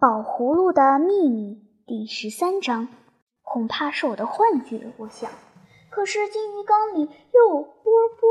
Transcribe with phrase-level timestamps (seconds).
[0.00, 2.88] 宝葫芦的秘密第十三章，
[3.42, 5.30] 恐怕是我的幻觉，我想。
[5.90, 8.30] 可是金鱼缸里又啵啵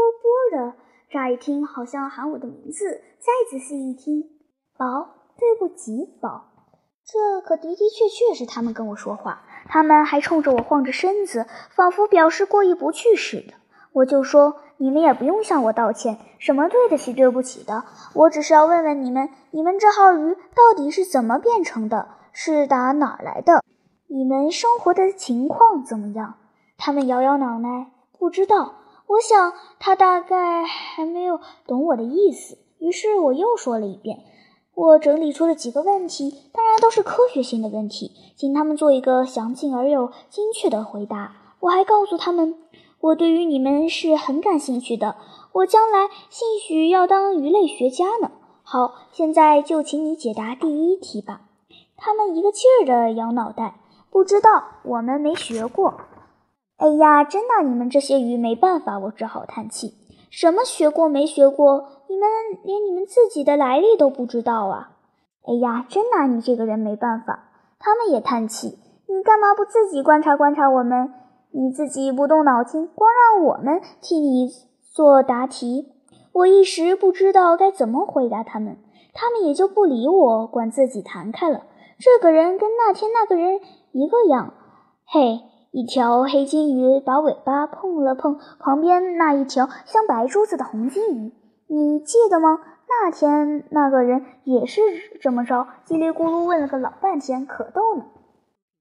[0.50, 0.74] 啵的，
[1.12, 4.24] 乍一听好像喊我的名字，再仔细一听，
[4.80, 6.48] 宝，对不起，宝。
[7.06, 13.54] 这可的的确确是他们跟我说话，他们还冲着我晃着身子，仿佛表示过意不去似的。
[13.94, 14.56] 我就说。
[14.82, 17.84] 你们也不用向我道歉，什么对得起、对不起的。
[18.14, 22.08] 我只是要问问你们，你们这号鱼到底是怎么变成的？
[22.32, 23.62] 是打哪儿来的？
[24.08, 26.36] 你们生活的情况怎么样？
[26.78, 28.76] 他们摇摇脑袋，不知道。
[29.08, 32.58] 我想他大概还没有懂我的意思。
[32.80, 34.20] 于是我又说了一遍。
[34.76, 41.34] 我整理出了几个问题，当然都是科学性的问题，请他们做一个详尽而又精确的回答。
[41.60, 42.56] 我还告诉他们。
[43.02, 45.16] 我对于你们是很感兴趣的，
[45.54, 48.32] 我将来兴许要当鱼类学家呢。
[48.64, 51.42] 好，现在就请你解答第一题吧。
[51.96, 53.76] 他们一个劲儿地摇脑袋，
[54.10, 56.02] 不知道，我们没学过。
[56.78, 59.94] 哎呀，真拿你们这些鱼没办法，我只好叹气。
[60.30, 61.88] 什么学过没学过？
[62.08, 62.30] 你们
[62.64, 64.92] 连你们自己的来历都不知道啊！
[65.46, 67.50] 哎呀，真拿你这个人没办法。
[67.80, 68.78] 他们也叹气。
[69.08, 71.14] 你干嘛不自己观察观察我们？
[71.52, 74.50] 你自己不动脑筋，光让我们替你
[74.94, 75.92] 做答题，
[76.32, 78.78] 我一时不知道该怎么回答他们，
[79.14, 81.64] 他们也就不理我，管自己弹开了。
[81.98, 83.60] 这个人跟那天那个人
[83.92, 84.54] 一个样。
[85.08, 85.40] 嘿，
[85.72, 91.34] 一条黑金鱼把尾巴碰了碰旁边那一条像白珠子的红金鱼，
[91.68, 92.60] 你记得吗？
[92.88, 94.82] 那天那个人也是
[95.20, 98.06] 这么着，叽里咕噜问了个老半天，可逗呢。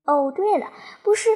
[0.04, 0.66] 哦，对了，
[1.02, 1.30] 不是。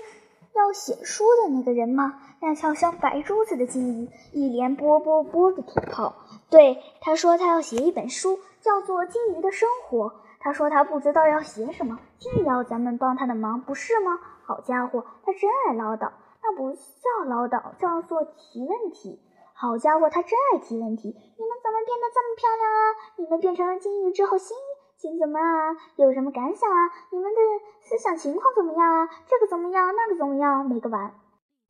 [0.54, 2.20] 要写书的那个人吗？
[2.40, 6.14] 那条像白珠子的金鱼一连啵啵啵的吐泡。
[6.50, 10.08] 对，他说他要写一本书，叫做《金鱼的生活》。
[10.40, 14.18] 他说他不知道要写什么，硬要咱们帮他的忙，不是吗？
[14.44, 16.10] 好家伙，他真爱唠叨。
[16.42, 19.20] 那不叫唠叨，叫做提问题。
[19.54, 21.08] 好家伙，他真爱提问题。
[21.08, 22.82] 你们怎么变得这么漂亮啊？
[23.16, 24.56] 你们变成了金鱼之后，心。
[25.02, 25.76] 心怎么样啊？
[25.96, 26.90] 有什么感想啊？
[27.10, 27.40] 你们的
[27.80, 29.08] 思想情况怎么样啊？
[29.26, 29.92] 这个怎么样？
[29.96, 30.64] 那个怎么样？
[30.64, 31.12] 没个完。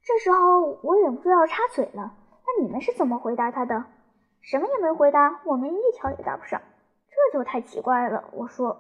[0.05, 2.13] 这时候我忍不住要插嘴了。
[2.45, 3.87] 那你们是怎么回答他的？
[4.43, 6.61] 什么也没回答，我们一条也答不上。
[7.09, 8.29] 这就太奇怪了。
[8.35, 8.77] 我说，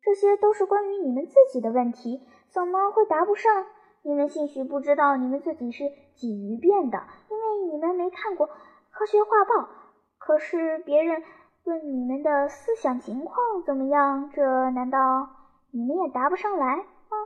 [0.00, 3.66] 这些都是关于你们自己的问题，怎么会答不上？
[4.02, 5.82] 你们兴许不知道你们自己是
[6.16, 8.46] 鲫鱼变的，因为你们没看过
[8.92, 9.68] 科学画报。
[10.16, 11.24] 可是别人。
[11.66, 14.30] 问你们的思想情况怎么样？
[14.32, 15.28] 这难道
[15.72, 17.16] 你们也答不上来吗？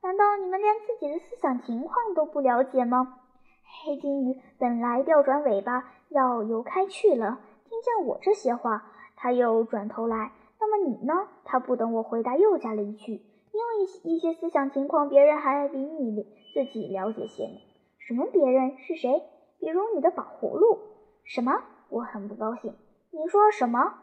[0.00, 3.18] 难道你们连自己的思想情况都不了解吗？
[3.84, 8.84] 黑金鱼本来调转尾巴要游开去了，听见我这些话，
[9.16, 10.30] 他又转头来。
[10.60, 11.26] 那么你呢？
[11.44, 13.14] 他不等我回答，又加了一句
[13.50, 17.58] ：“因为一些思想情况，别人还比你自己了解些呢。”
[17.98, 19.20] 什么别人是谁？
[19.58, 20.78] 比如你的宝葫芦？
[21.24, 21.60] 什么？
[21.88, 22.72] 我很不高兴。
[23.12, 23.94] 你说什么？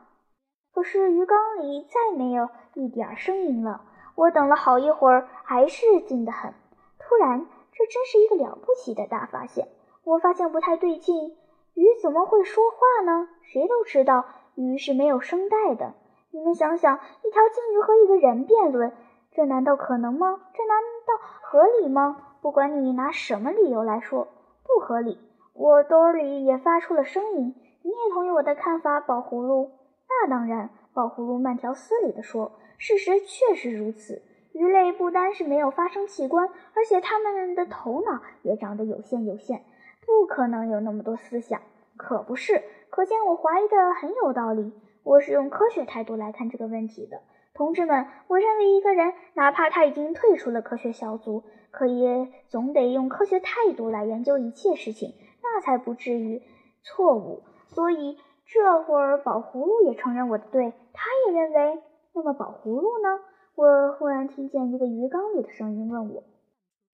[0.74, 3.82] 可是鱼缸里再没有一点声音了。
[4.16, 6.54] 我等了好一会儿，还是静得很。
[7.00, 9.70] 突然，这真是一个了不起的大发现。
[10.04, 11.38] 我发现不太对劲，
[11.74, 13.30] 鱼怎么会说话呢？
[13.44, 14.26] 谁都知道
[14.56, 15.94] 鱼是没有声带的。
[16.32, 18.92] 你们想想，一条金鱼和一个人辩论，
[19.32, 20.42] 这难道可能吗？
[20.54, 22.36] 这难道合理吗？
[22.42, 24.28] 不管你拿什么理由来说，
[24.66, 25.18] 不合理。
[25.54, 27.56] 我兜里也发出了声音。
[27.88, 29.72] 你也同意我的看法，宝葫芦？
[30.10, 34.22] 那当然，宝葫芦慢条斯理地说：“事实确实如此。
[34.52, 39.64] 鱼类不单是没有发声器官，而且它们的头脑也长得有限有限，
[40.06, 41.62] 不可能有那么多思想。
[41.96, 42.62] 可不是？
[42.90, 44.74] 可见我怀疑的很有道理。
[45.04, 47.22] 我是用科学态度来看这个问题的，
[47.54, 48.06] 同志们。
[48.28, 56.42] 我认为一个人，哪怕他已经退出了科学小组，可也总得用科学态度来研究一切事情，那才不至于
[56.84, 61.84] 错误。”所以这会儿宝葫芦也承认我的对，他也认为。
[62.14, 63.20] 那么宝葫芦呢？
[63.54, 66.24] 我忽然听见一个鱼缸里的声音问我。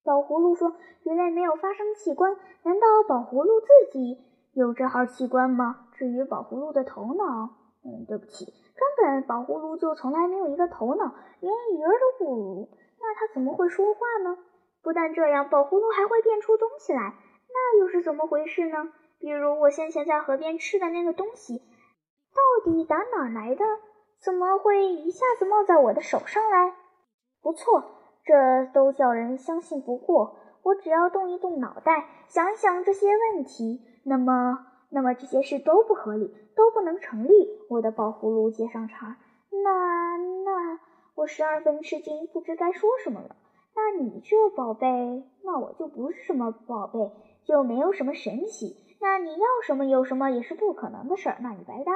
[0.04, 4.18] 宝葫芦说：“鱼类没有发声器官，难道宝葫芦自己
[4.52, 5.88] 有这号器官吗？
[5.94, 7.50] 至于宝葫芦的头脑，
[7.86, 12.70] 嗯，对不起，根本宝葫芦就从来没有一个头脑，连鱼儿都不如。
[13.00, 14.38] 那它怎么会说话呢？
[14.82, 17.14] 不但这样，宝葫芦还会变出东西来，
[17.48, 18.92] 那又是怎么回事呢？”
[19.24, 23.64] 比如我先前在河边吃的那个东西，到底打哪儿来的？
[24.20, 26.76] 怎么会一下子冒在我的手上来？
[27.42, 27.86] 不错，
[28.26, 30.36] 这都叫人相信不过。
[30.64, 37.62] 我只要动一动脑袋，想一想这些问题，那么，那么这些事都不合理，都不能成立。
[37.70, 39.16] 我的宝葫芦接上茬，
[39.52, 40.80] 那那，
[41.16, 43.38] 我十二分吃惊，不知该说什么了。
[43.74, 47.10] 那你这宝贝，那我就不是什么宝贝，
[47.46, 48.76] 就没有什么神奇。
[49.04, 51.92] 那你要什么有什么也是不可能的事儿，那你白搭。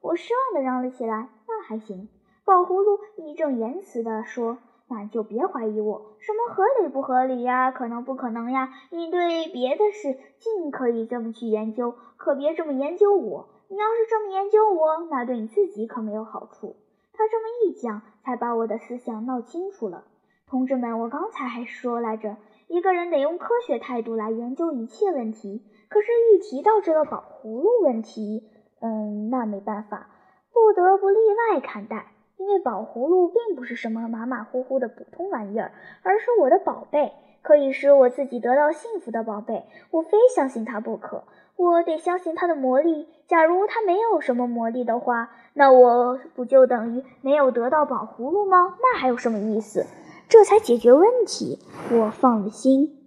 [0.00, 1.28] 我失望的嚷了起来。
[1.48, 2.08] 那还行。
[2.44, 7.72] 宝葫芦义正言辞地说：“那你就别怀疑我，什么合理不合理呀？
[7.72, 8.72] 可能不可能呀？
[8.90, 13.48] 你对别的事尽可以这么去研究，可别这么研究我。
[13.66, 16.76] 你要是这么研究我，那对你自己可没有好处。”
[17.12, 20.04] 他这么一讲，才把我的思想闹清楚了。
[20.46, 22.36] 同志们，我刚才还说来着，
[22.72, 25.62] 一个人得用科学态度来研究一切问题。
[25.90, 28.48] 可是，一提到这个宝葫芦问题，
[28.80, 30.08] 嗯，那没办法，
[30.54, 31.18] 不得不例
[31.52, 32.06] 外看待。
[32.38, 35.72] 因为宝葫芦并不是什么马马虎虎的普通玩意儿，
[36.02, 39.66] 而是我的宝贝，可以使我自己得到幸福的宝贝。
[39.90, 41.24] 我非相信它不可。
[41.56, 43.06] 我得相信它的魔力。
[43.26, 48.78] 假如它没有什么魔力的话，那我不就等于没有得到宝葫芦吗？
[48.80, 49.84] 那还有什么意思？
[50.32, 51.58] 这才解决问题，
[51.90, 52.96] 我放了心。